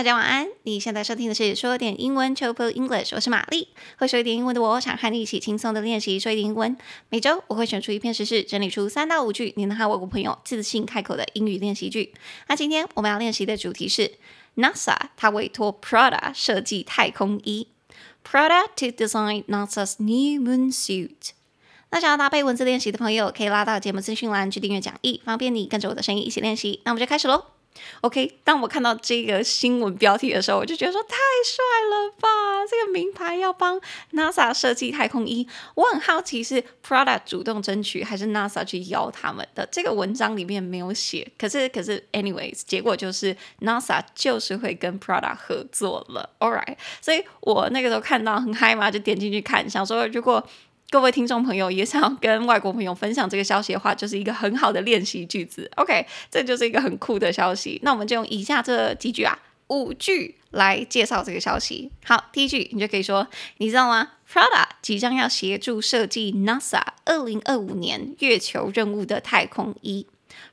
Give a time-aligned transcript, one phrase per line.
[0.00, 0.48] 大家晚安。
[0.62, 3.68] 你现在收听的是说点英文，Chop English，我是玛丽。
[3.98, 6.74] 会说一点英文的我，想和你一起轻松的练习说一点英文。
[7.10, 12.14] 每周我会选出一篇时事，整理出三到五句你能和外国朋友自信开口的英语练习句。
[12.48, 14.12] 那今天我们要练习的主题是
[14.56, 17.68] NASA，它委托 Prada 设计太空衣。
[18.26, 21.32] Prada to design NASA's new moon suit。
[21.90, 26.80] 那想要搭配文字练习的朋友，可以拉到节目资讯栏去订阅讲义，方便你跟着我的声音一起练习。
[26.86, 27.59] 那我们就开始喽。
[28.02, 32.28] OK，当我看到这个新闻标题的时候，我就觉得说太帅了吧！
[32.68, 33.80] 这个名牌要帮
[34.12, 39.66] NASA 设计太空衣，我很好奇是 Prada 主动争取，还是 NASA 去邀他们的？
[39.70, 41.30] 这个文章里面没有写。
[41.38, 46.28] 可是，可是，anyways，结果就是 NASA 就是会跟 Prada 合作了。
[46.38, 50.44] All right，所以我那个时候看到很嗨嘛，就点进去看，想说如果。
[50.90, 55.70] 各位听众朋友也想要跟外国朋友分享这个消息的话，就是一个很好的练习句子。
[55.76, 57.78] OK，这就是一个很酷的消息。
[57.84, 59.38] 那我们就用以下这几句啊，
[59.68, 61.92] 五句来介绍这个消息。
[62.04, 70.08] 好，第一句你就可以说，你知道吗？Prada 即将要协助设计 NASA 二零二五年月球任务的太空衣。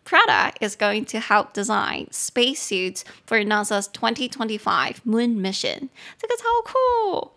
[0.07, 5.89] Prada is going to help design spacesuits for NASA's 2025 Moon mission。
[6.19, 7.36] 这个超酷。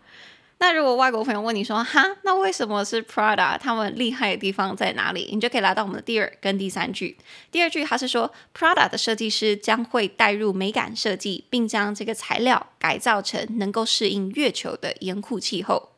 [0.61, 3.57] 那如果外国朋友问你说哈，那为什么是 Prada？
[3.57, 5.27] 他们厉害的地方在哪里？
[5.33, 7.17] 你就可以来到我们的第二跟第三句。
[7.49, 15.93] 第二句它是说 Prada 的设计师将会带入美感设计，并将这个材料改造成能够适应月球的严酷气候。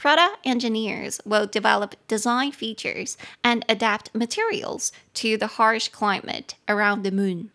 [0.00, 7.10] Prada engineers will develop design features and adapt materials to the harsh climate around the
[7.10, 7.48] moon.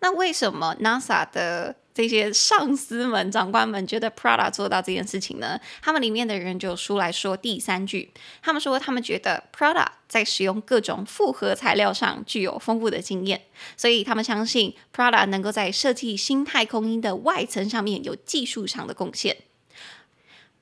[0.00, 5.58] 那为什么 NASA 的这些上司们、长官们觉得 Prada 做到这件事情呢？
[5.82, 13.42] 他们里面的人就出来说第三句，他们说他们觉得 Prada 在使用各种复合材料上具有丰富的经验，
[13.76, 19.36] 所以他们相信 Prada 能够在设计新太空衣的外层上面有技术上的贡献。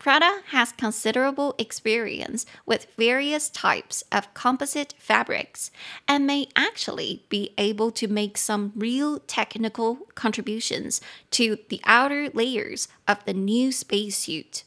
[0.06, 5.72] Prada has considerable experience with various types of composite fabrics
[6.06, 11.00] and may actually be able to make some real technical contributions
[11.32, 14.62] to the outer layers of the new spacesuit.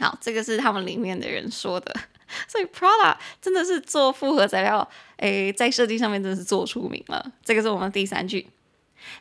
[0.00, 1.94] 好，这个是他们里面的人说的。
[2.48, 7.32] 所以 Prada 真的是做复合材料，诶，在设计上面真的是做出名了。
[7.44, 8.48] 这个是我们第三句。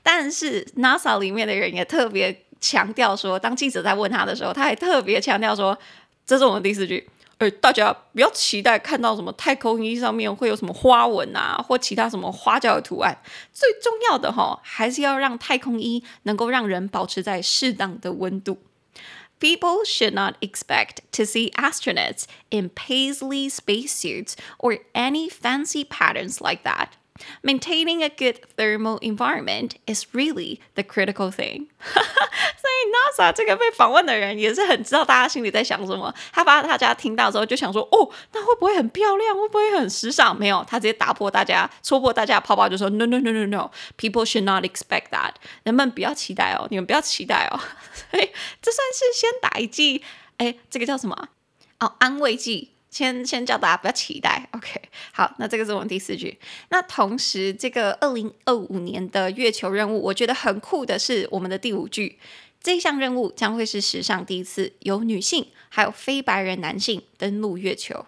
[0.01, 5.77] 但是 NASA 里面的人也特别强调说，当记者在问他的时候，他还特别强调说
[6.25, 13.17] ：“这是我们第四句，哎，大家不要期待看到什么太空衣上面会有什么花纹啊，或其他什么花俏的图案。
[13.53, 18.59] 最重要的哈，还是要让太空衣能够让人保持在适当的温度。
[19.39, 26.87] People should not expect to see astronauts in paisley spacesuits or any fancy patterns like that.”
[27.41, 31.67] Maintaining a good thermal environment is really the critical thing。
[32.57, 36.13] 所以 NASA 这个被访问的人也是很知道大家心里在想什么。
[36.31, 39.35] 他把大家听到之后就想说：“哦，那会不会很漂亮？
[39.35, 43.71] 会不会很时尚？”没有，他直接打破大家、戳破大家的泡泡，就说：“No, no, no, no, no.
[43.97, 45.31] People should not expect that。
[45.63, 47.59] 人们不要期待哦，你们不要期待哦。
[48.11, 48.29] 所以
[48.61, 50.03] 这算是先打一剂，
[50.37, 51.29] 哎，这个叫什么？
[51.79, 54.81] 哦，安慰剂。”先先叫大家不要期待，OK？
[55.11, 56.35] 好，那这个是我们第四句。
[56.69, 62.17] 那同时，这个二零二五年的月球任务，我觉得很酷的是我们的第五句，
[62.59, 68.07] 这项任务将会是史上第一次由女性还有非白人男性登陆月球。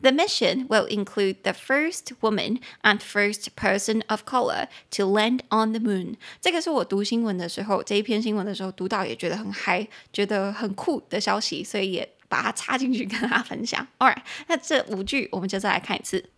[0.00, 5.72] The mission will include the first woman and first person of color to land on
[5.72, 6.14] the moon。
[6.40, 12.08] 这个是我读新闻的时候，这一篇新闻的时候读到也觉得很嗨，觉得很酷的消息，所以也。
[12.30, 13.86] 把它插进去跟大家分享。
[13.98, 16.30] All right，那这五句我们就再来看一次。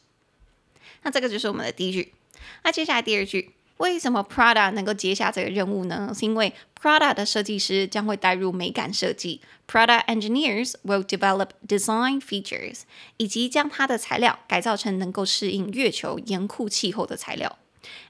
[1.03, 2.15] 那这个就是我们的第一句，
[2.63, 3.55] 那接下来第二句。
[3.81, 6.13] 为什么 Prada 能够接下这个任务呢？
[6.15, 12.81] 是因为 Prada 的设计师将会带入美感设计，Prada engineers will develop design features，
[13.17, 17.59] 以及将它的材料改造成能够适应月球严酷气候的材料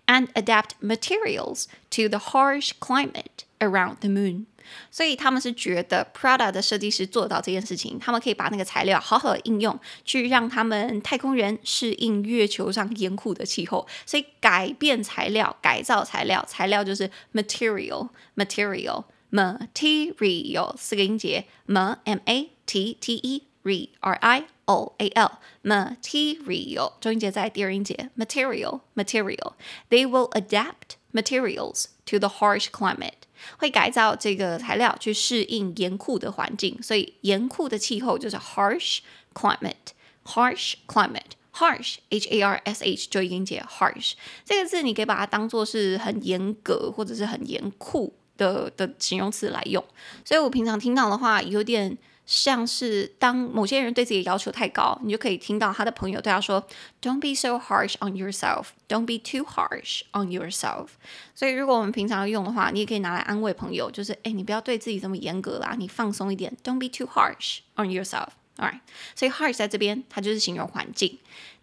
[0.07, 4.47] ，and adapt materials to the harsh climate around the moon。
[4.91, 13.87] 所以他们是觉得 Prada 的设计师做到这件事情，他们可以把那个材料好好的应用，去让他们太空人适应月球上严酷的气候。
[14.07, 29.53] 所以改变材料、改造材料，材料就是 material，material，material material, 四个音节，m m a t t e r r i o a l，material，中音节在第二音节，material，material。
[29.89, 33.20] They will adapt materials to the harsh climate.
[33.59, 38.99] 会改造这个材料去适应严酷的环境，所以严酷的气候就是 harsh
[39.35, 44.13] climate，harsh climate，harsh h a r s h 就音节 harsh
[44.45, 49.85] 这个字，你可以把它当做是很严格或者是很严酷的的形容词来用。
[50.25, 51.99] 所以我平常听到的话有点。
[52.27, 56.65] 像是当某些人对自己要求太高，你就可以听到他的朋友对他说
[57.03, 58.69] ：“Don't be so harsh on yourself.
[58.89, 60.89] Don't be too harsh on yourself.”
[61.35, 66.57] 所以，如果我们平常用的话，你也可以拿来安慰朋友，就是哎，你不要对自己这么严格啦，你放松一点。
[66.63, 68.29] Don't be too harsh on yourself.
[68.57, 68.81] Alright，
[69.17, 71.19] 所以 harsh 在这边它就是形容环境。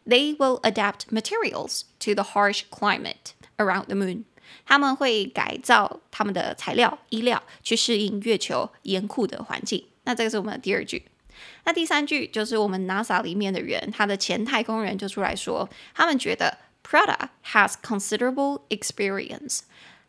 [0.06, 4.24] They will adapt materials to the harsh climate around the moon.
[4.66, 9.86] 他们会改造他们的材料、衣料去适应月球严酷的环境。
[10.08, 11.04] 那这个是我们的第二句。
[11.66, 19.60] 那第三句就是我们 NASA 里面的人，他的前太空人就出来说，他们觉得 Prada has considerable experience。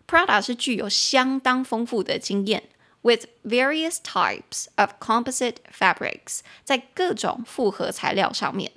[0.07, 2.71] Prada 是具有相当丰富的经验
[3.03, 8.71] ，with various types of composite fabrics，在各种复合材料上面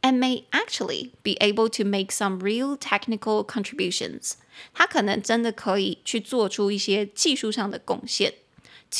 [0.00, 4.32] ，and may actually be able to make some real technical contributions。
[4.72, 8.32] 他可能真的可以去做出一些技术上的贡献。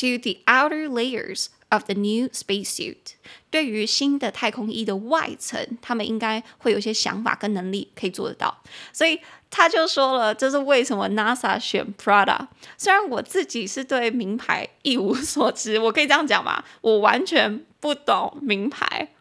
[0.01, 3.15] To the outer layers of the new spacesuit，
[3.49, 8.61] 对于新的太空衣的外层，他们应该会有些想法跟能力可以做得到。
[8.93, 9.21] 所以
[9.51, 12.49] 他就说了，这是为什么 NASA 选 Prada。
[12.77, 16.65] 虽然我自己是对名牌一无所知，我可以这样讲吗？
[16.81, 19.13] 我完全不懂名牌，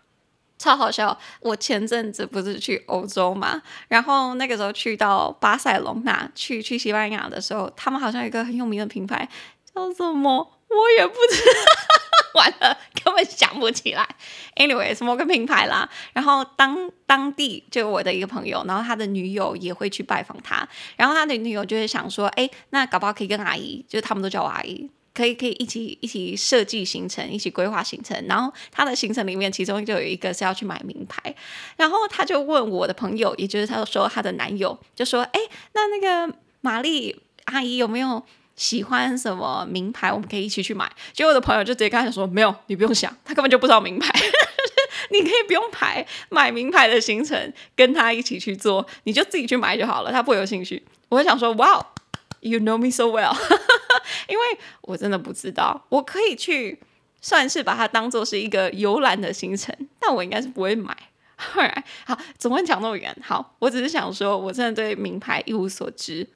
[0.58, 1.20] 超好笑。
[1.42, 9.30] 我前阵子不是去欧洲嘛，然后那个时候去到巴塞隆纳，去去西班牙的时候，他们好像有一个很有名的品牌
[9.72, 10.60] 叫什么？
[10.76, 14.08] 我也不知道， 完了，根本想不起来。
[14.56, 15.88] Anyway，什么个品牌啦？
[16.14, 28.24] 然后当当地就我的一个朋友，然后他的女友也会去拜访他，然后他的女友就会想说，哎，那搞不好可以跟阿姨，就是他们都叫我阿姨，可以可以一起一起设计行程，一起规划行程。
[28.28, 31.36] 然后他的行程里面，其中就有一个是要去买名牌，
[31.78, 35.40] 然后他就问我的朋友，也就是他说他的男友，就说，哎，
[35.74, 38.24] 那那个玛丽阿姨有没有？
[38.56, 40.92] 喜欢什么名牌，我们可以一起去买。
[41.14, 44.14] 结果我的朋友就直接跟他说：“没有，你不用想，他根本就不知道名牌。
[45.12, 50.12] 你可以不用排买名牌的行程，跟他一起去做，你就自己去买就好了。
[50.12, 51.86] 他不会有兴趣。”我会想说哇
[52.40, 53.36] you know me so well。”
[54.28, 54.44] 因为
[54.82, 56.80] 我真的不知道，我可以去
[57.22, 60.96] 算是把它当做是一个游览的行程，但我应该是不会买。
[61.36, 63.16] 好，怎么会讲那么远？
[63.22, 66.28] 好，我只是想说，我真的对名牌一无所知。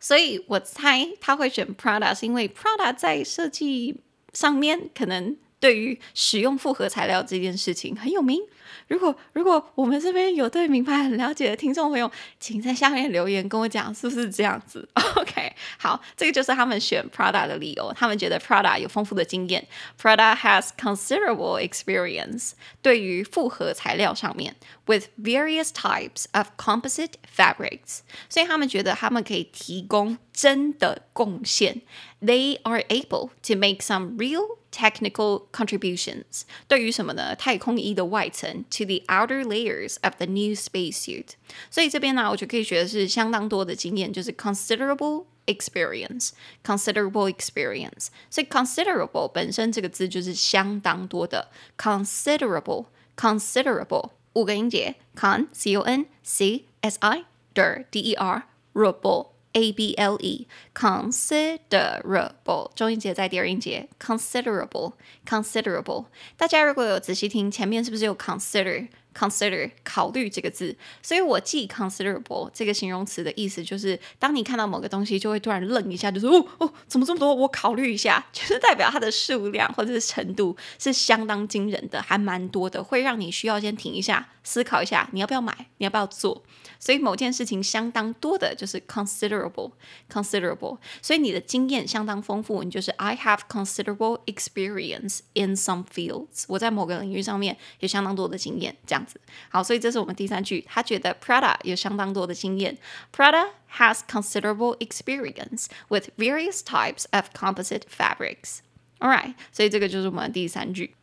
[0.00, 4.00] 所以我猜他会选 Prada，是因为 Prada 在设计
[4.32, 8.40] 上面可能对于使用复合材料这件事情很有名。
[8.86, 12.10] 如果如果我们这边有对名牌很了解的听众朋友，
[12.40, 17.92] 请在下面留言跟我讲是不是这样子？OK，好，这个就是他们选 Prada 的理由。
[17.96, 19.66] 他们觉得 Prada 有丰富的经验
[20.00, 24.56] ，Prada has considerable experience 对于复合材料上面
[24.86, 31.82] ，with various types of composite fabrics，所以他们觉得他们可以提供真的贡献。
[32.20, 37.36] They are able to make some real technical contributions 对于什么呢？
[37.36, 40.98] 太空衣的外层 to the outer layers of the new spacesuit.
[40.98, 41.34] spacesuit。
[41.70, 46.30] 所以这边呢，我觉得可以学的是相当多的经验，就是 considerable experience,
[46.64, 47.32] considerable experience.
[47.32, 48.08] experience。
[48.30, 52.86] 所以 considerable 本身这个字就是相当多的，considerable,
[53.16, 57.24] considerable 五个音节，con c o n c s i
[57.54, 64.92] d e r d e r able a B L E considerable，中音节在第二音节 considerable e，considerable，
[65.24, 66.06] 中音节在第二音节，considerable，considerable。
[66.36, 68.88] 大家如果有仔细听前面是不是有 consider？
[69.18, 77.34] Consider 考虑这个字，所以我记 considerable 这个形容词的意思就是，当你看到某个东西，就会突然愣一下，就说哦哦，怎么这么多？
[77.34, 86.44] 我考虑一下， 就是代表它的数量或者是程度是相当惊人的，还蛮多的，会让你需要先停一下，思考一下，你要不要买，你要不要做。
[86.80, 89.72] 所以某件事情相当多的就是 considerable
[90.08, 99.20] considerable，所以你的经验相当丰富，你就是 I have considerable experience in some fields，我在某个领域上面有相当多的经验，这样子。
[99.48, 102.78] 好，所以这是我们第三句，他觉得 Prada 有相当多的经验。
[103.12, 103.48] Prada
[103.78, 108.58] has considerable experience with various types of composite fabrics.
[109.00, 110.94] All right，所以这个就是我们第三句。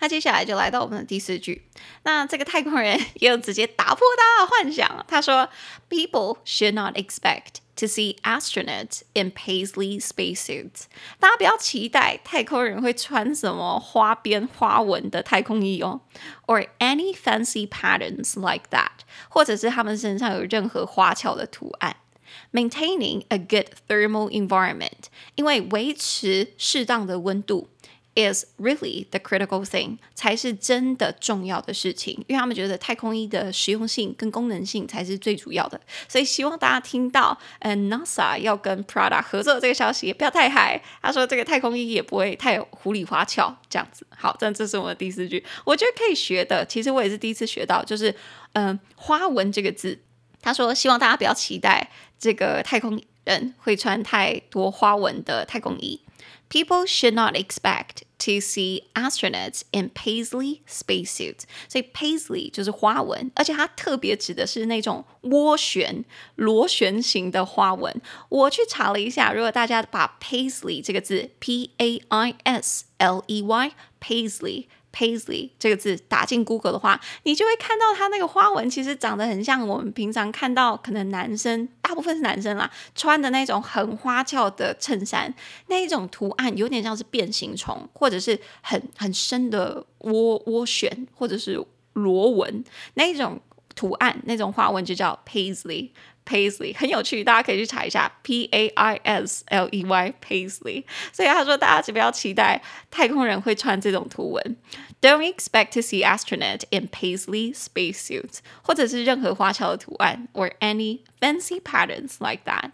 [0.00, 1.66] 那接下来就来到我们的第四句。
[2.02, 5.48] 那这个太空人也有直接打破大家的幻想，他说
[5.88, 10.84] ：“People should not expect to see astronauts in paisley spacesuits。
[11.18, 16.00] 大家不要期待太空人会穿什么花边花纹的太空衣哦
[16.46, 21.96] ，or any fancy patterns like that，或者是他们身上有任何花俏的图案。
[22.52, 25.04] Maintaining a good thermal environment，
[25.36, 27.68] 因为维持适当的温度
[28.14, 44.06] is really the critical thing，才是真的重要的事情，因为他们觉得太空衣的实用性跟功能性才是最主要的，所以希望大家听到，嗯，NASA 要跟 Prada 合作这个消息也不要太嗨，他说这个太空衣也不会太糊里花俏这样子。
[44.16, 48.14] 好，这这是我的第四句，我觉得可以学的，其实我也是第一次学到，就是
[48.52, 49.98] 嗯，花纹这个字，
[50.40, 56.00] 他说希望大家不要期待这个太空人会穿太多花纹的太空衣。
[56.48, 61.42] people should not expect to see astronauts in paisley spacesuits。
[61.68, 66.04] 所以 paisley 就是花纹，而且它特别指的是那种涡旋、
[66.36, 68.00] 螺旋形的花纹。
[68.28, 85.34] 我去查了一下，如果大家把 paisley 这个字 p a i s l e y paisley Paisley 这个字打进 Google 的话，你就会看到它那个花纹，其实长得很像我们平常看到可能男生，大部分是男生啦，穿的那种很花俏的衬衫，
[85.66, 91.60] 那一种图案有点像是变形虫，或者是很很深的涡涡旋，或者是
[91.94, 93.40] 螺纹那一种
[93.74, 95.90] 图案，那种花纹就叫 Paisley。
[96.26, 100.84] Paisley 很有趣，大家可以去查一下 P A I S L E Y Paisley。
[101.12, 104.56] 所以他说，大家不要期待太空人会穿这种图文。
[105.00, 112.70] Don't expect to see astronaut in paisley spacesuits，或者是任何花俏的图案，or any fancy patterns like that。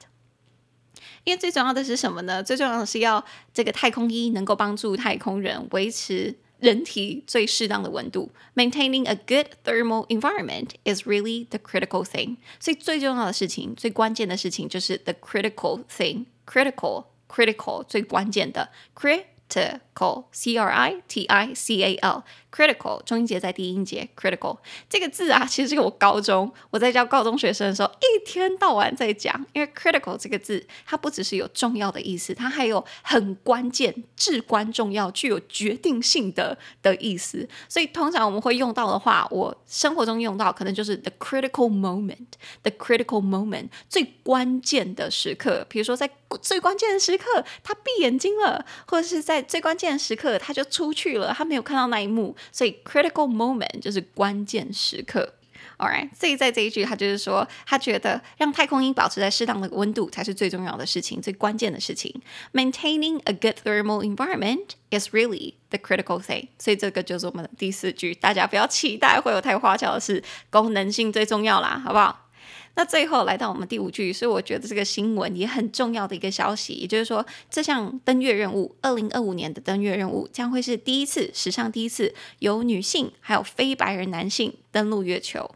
[1.25, 2.42] 因为最重要的是什么呢？
[2.42, 6.38] 最重要的是要这个太空衣能够帮助太空人维持。
[6.60, 12.36] 人体最适当的温度，maintaining a good thermal environment is really the critical thing。
[12.58, 19.24] 所以最重要的事情，最关键的事情就是 the critical thing，critical，critical，最关键的 critical。
[20.33, 24.57] C r i t i c a l, critical 中音节在第一音节 critical
[24.88, 37.49] 这个字啊，其实是我高中我在教高中学生的时候一天到晚在讲，因为 critical 这个字它不只是有重要的意思，它还有很关键、至关重要、具有决定性的的意思。
[37.69, 55.35] 所以通常我们会用到的话，我生活中用到可能就是 the critical moment，the critical moment 最关键的时刻，比如说在最关键的时刻，他闭眼睛了，或者是在最关键时刻，他就出去了，他没有看到那一幕，所以 critical moment 就是关键时刻。
[55.78, 62.20] Alright，所以在这一句，他就是说，他觉得让太空衣保持在适当的温度才是最重要的事情，最关键的事情。
[62.52, 66.49] Maintaining a good thermal environment is really the critical thing。
[66.59, 72.19] 所以这个就是我们的第四句，大家不要期待会有太花俏的事，功能性最重要啦，好不好？
[72.75, 85.50] 那最后来到我们第五句，是我觉得这个新闻也很重要的一个消息，也就是说，这项登月任务，二零二五年的登月任务将会是第一次，史上第一次由女性还有非白人男性登陆月球。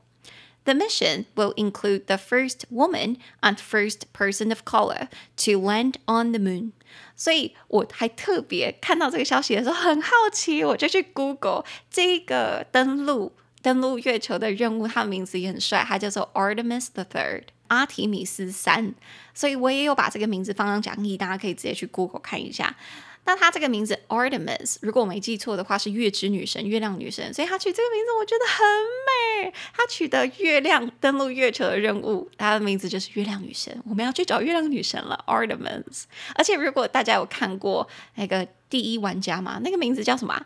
[0.65, 6.33] The mission will include the first woman and first person of color to land on
[6.33, 6.73] the moon。
[7.15, 13.33] 所以我还特别看到这个消息的时候很好奇，我就去 Google 这个登陆。
[13.65, 18.93] 登陆月球的任务，它的名字也很帅，它叫做 Artemis the Third，阿提米斯三。
[19.33, 22.77] 所以我也有把这个名字放上讲义，大家可以直接去 Google 看一下。
[23.25, 29.55] 那它这个名字 Artemis，如果我没记错的话，是月之女神、月亮女神，所以它取这个名字我觉得很美。
[29.73, 33.75] 它取得月亮登陆月球的任务，它的名字就是月亮女神。
[33.89, 36.03] 我们要去找月亮女神了，Artemis。
[36.35, 40.45] 而且如果大家有看过那个第一玩家嘛，那个名字叫什么？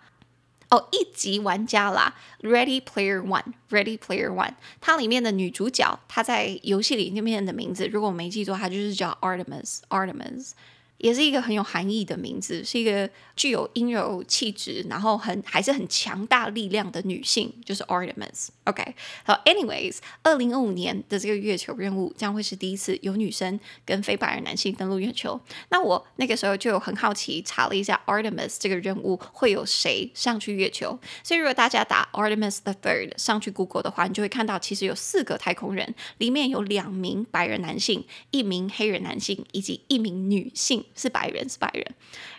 [0.70, 10.50] 哦，一级玩家啦，Ready Player One，Ready Player One，它里面的女主角，她在游戏里面的名字，如果我没记错，她就是叫 Artemis，Artemis。
[10.98, 18.48] 也是一个很有含义的名字，是一个具有阴柔气质，然后很还是很强大力量的女性，就是 Artemis。
[18.64, 25.40] OK，好，anyways，二零二五年的这个月球任务将会是第一次有女生跟非白人男性登陆月球。
[25.70, 30.98] 那我那个时候就有很好奇，查了一下 Artemis 这个任务会有谁上去月球。
[31.22, 40.84] 所以如果大家打 Artemis the Third 上去 Google 的话，你就会看到其实有四个太空人，里面有两名白人男性，一名黑人男性，以及一名女性。
[40.98, 41.86] 是白人，是白人，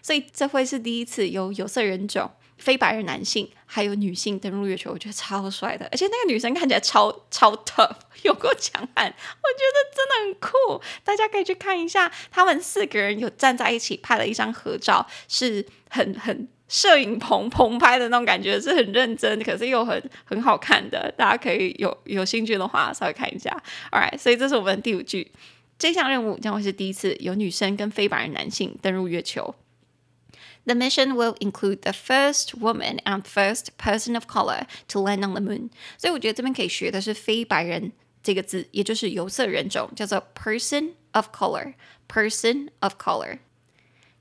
[0.04, 23.50] 所以这会是第一次有有色人种、非白人男性还有女性登陆月球，我觉得超帅的，而且那个女生看起来超超 tough， 有够强悍，我觉得真的很酷，大家可以去看一下，他们四个人有站在一起拍了一张合照，是很很摄影棚棚拍的那种感觉，是很认真，可是又很很好看的，大家可以有有兴趣的话稍微看一下
[23.92, 25.32] ，All right，所以这是我们第五句。
[25.80, 29.56] 这项任务将会是第一次有女生跟非白人男性登陆月球。
[30.66, 35.42] The mission will include the first woman and first person of color to land on the
[35.42, 35.70] moon。
[35.98, 41.74] 所以我觉得这边可以学的是“非白人”这个字，也就是有色人种，叫做 “person of color”。
[42.10, 43.40] person of color。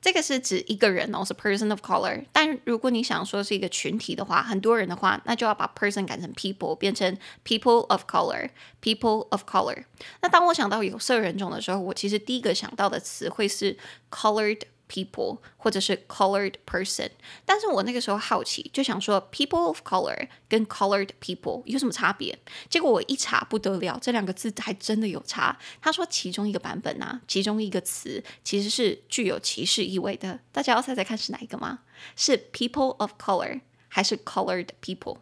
[0.00, 2.24] 这个是指一个人哦，是 person of color。
[2.32, 8.50] 但如果你想说是一个群体的话，很多人的话，那就要把 person 改成 people，变成 people of color。
[8.80, 9.84] people of color。
[10.22, 13.76] 那当我想到有色人种的时候，我其实第一个想到的词会是
[14.10, 14.62] colored。
[14.88, 17.10] People 或者是 colored person，
[17.44, 22.38] 但是我那个时候好奇，就想说 people of color 跟 colored people 有什么差别？
[22.68, 25.58] 结果我一查不得了，这两个字还真的有差。
[25.80, 30.40] 他说其中一个版本啊，其中一个词其实是具有歧视意味的。
[30.50, 31.80] 大家要猜猜看是哪一个吗？
[32.16, 35.18] 是 people of color 还是 colored people？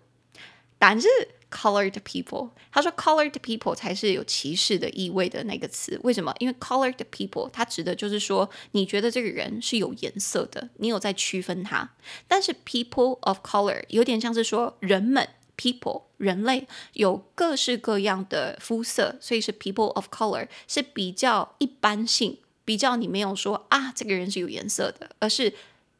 [0.79, 1.09] 答案是。
[1.49, 5.99] Colored people，他说 colored people 才是有歧视的意味的那个词。
[6.03, 6.35] 为什么？
[6.41, 11.88] 因为 colored people 它指的就是说，你觉得这个人是有颜色的，你有在区分他。
[12.26, 15.26] 但是 people of color 有点像是说人们
[15.57, 25.54] people 人类有各式各样的肤色，所以是 people of color 是比较一般性，比较你没有说啊这个人是有颜色的，而是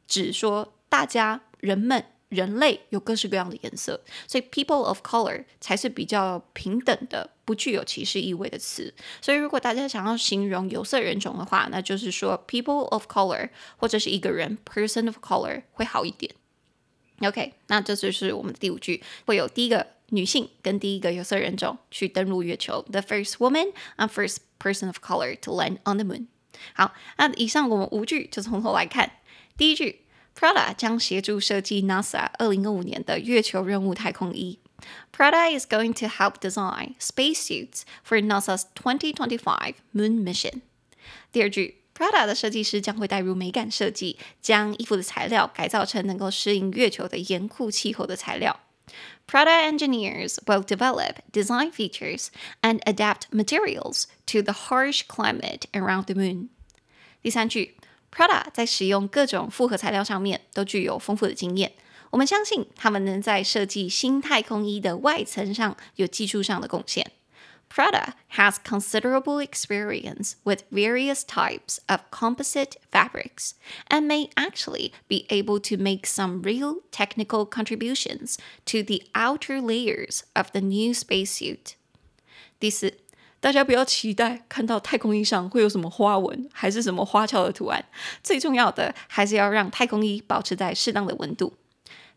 [0.05, 2.05] 指说大家人们。
[2.29, 8.93] 人类有各式各样的颜色，所以 people of color 才是比较平等的、不具有歧视意味的词。
[9.21, 16.35] 所以如果大家想要形容有色人种的话，那就是说 people of color 或者是一个人 person of color 会好一点。
[17.21, 26.27] OK，那这就是我们的第五句，会有第一个女性跟第一个有色人种去登陆月球，the first woman and first person of color to land on the moon。
[26.73, 29.09] 好，那以上我们五句就从头来看，
[29.55, 30.01] 第一句。
[30.37, 34.59] Prada 将协助设计 NASA 二零二五年的月球任务太空衣。
[35.11, 40.61] Prada is going to help design spacesuits for NASA's 2025 Moon mission.
[41.31, 48.59] 第二句，Prada 的设计师将会带入美感设计，将衣服的材料改造成能够适应月球的严酷气候的材料。
[49.27, 52.27] Prada engineers will develop design features
[52.61, 56.49] and adapt materials to the harsh climate around the moon.
[57.23, 57.75] 第三句
[58.17, 61.73] Prada 在使用各种复合材料上面都具有丰富的经验。
[62.09, 67.11] 我们相信他们能在设计新太空衣的外层上有技术上的贡献。
[67.69, 73.51] Prada has considerable experience with various types of composite fabrics
[73.89, 80.21] and may actually be able to make some real technical contributions to the outer layers
[80.33, 81.75] of the new spacesuit.
[82.59, 82.97] 第四，
[83.39, 87.85] 大家不要期待看到太空衣上会有什么花纹，还是什么花俏的图案。
[88.23, 91.53] 最重要的还是要让太空衣保持在适当的温度。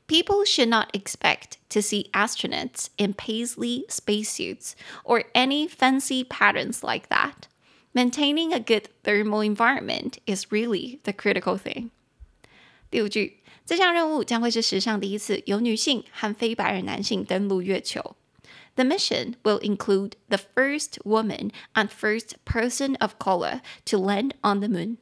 [0.06, 4.72] People should not expect to see astronauts in paisley spacesuits
[5.04, 7.46] or any fancy patterns like that.
[7.92, 11.90] Maintaining a good thermal environment is really the critical thing.
[12.90, 18.16] 第五句，这项任务将会是史上第一次由女性和非白人男性登陆月球。
[18.80, 24.68] the mission will include the first woman and first person of color to land on the
[24.68, 24.96] moon.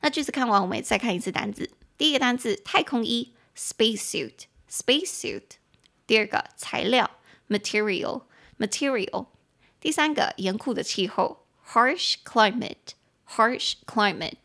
[0.00, 1.68] 那句子看完，我们再看一次单词。
[1.98, 5.42] 第一个单词太空衣 （spacesuit），spacesuit；
[6.06, 7.10] 第二个材料
[7.48, 9.26] （material），material；
[9.80, 14.36] 第三个严酷的气候 （harsh climate），harsh climate；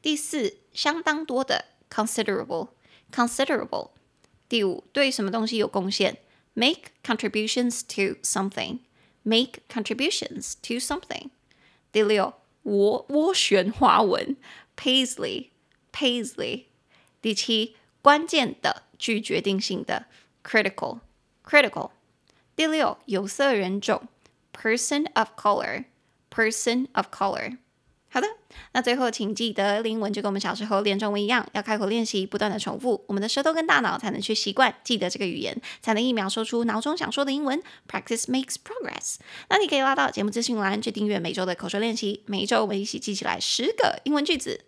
[0.00, 3.90] 第四相当多的 （considerable），considerable；
[4.48, 6.18] 第五对什么东西有贡献？
[6.54, 8.80] Make contributions to something.
[9.22, 11.30] Make contributions to something.
[11.92, 12.34] 第六，
[12.64, 14.36] 涡涡旋花纹
[14.76, 15.50] ，Paisley
[15.92, 16.64] Paisley。
[17.20, 20.06] 第七，关键的，具决定性的
[20.42, 21.00] ，critical
[21.44, 21.90] critical。
[22.56, 24.08] 第六，有色人种
[24.52, 25.84] ，person of color
[26.30, 27.58] person of color。
[28.12, 28.26] 好的，
[28.72, 37.62] 那最后请记得，英文就跟我们小时候练中文一样，要开口练习，不断的重复，我们的舌头跟大脑才能去习惯记得这个语言，才能一秒说出脑中想说的英文。
[37.88, 39.18] Practice makes progress。
[39.48, 44.64] 那你可以拉到节目资讯栏去订阅每周的口说练习，每一周我们一起记起来十个英文句子。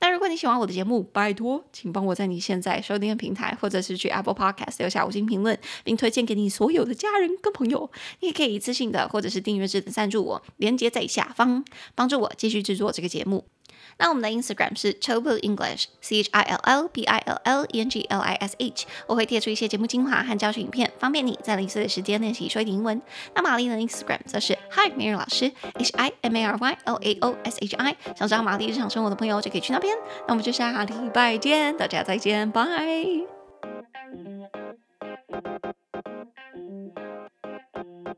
[0.00, 7.90] 那如果你喜欢我的节目，拜托，请帮我在你现在收听的平台，或者是去 Apple Podcast 留下五星评论，并推荐给你所有的家人跟朋友。
[8.20, 13.44] 你也可以一次性的，或者是订阅制的赞助我，连接在下方，帮助我继续制作这个节目。
[13.98, 18.02] 那我们的 Instagram 是 Chill English，C H I L L B I L L E N G
[18.10, 18.86] L I S H。
[19.06, 23.00] 我会贴出一些节目精华和教学影片，方便你在零碎的时间练习说一点英文。
[23.34, 27.58] 那玛丽的 Instagram 则是 Hi Mary 老师 H I M A R Y L A O S
[27.60, 27.96] H I，。
[28.16, 29.96] 想知道玛丽日常生活的朋友就可以去那边。
[30.26, 32.62] 那我们就下礼拜见，大家再见，拜。